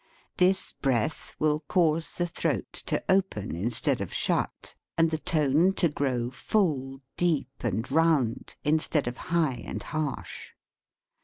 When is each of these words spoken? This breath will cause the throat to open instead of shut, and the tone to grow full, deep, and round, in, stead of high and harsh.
This 0.37 0.73
breath 0.73 1.35
will 1.37 1.59
cause 1.59 2.15
the 2.15 2.25
throat 2.25 2.73
to 2.87 3.03
open 3.07 3.55
instead 3.55 4.01
of 4.01 4.11
shut, 4.11 4.73
and 4.97 5.11
the 5.11 5.19
tone 5.19 5.73
to 5.73 5.89
grow 5.89 6.31
full, 6.31 7.01
deep, 7.17 7.51
and 7.59 7.85
round, 7.91 8.55
in, 8.63 8.79
stead 8.79 9.05
of 9.07 9.17
high 9.29 9.61
and 9.63 9.83
harsh. 9.83 10.53